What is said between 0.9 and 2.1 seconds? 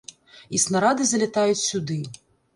залятаюць сюды.